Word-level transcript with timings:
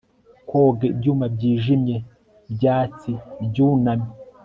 koga 0.49 0.83
ibyuma 0.93 1.25
byijimye 1.35 1.95
byatsi 2.53 3.11
byunamye 3.47 4.11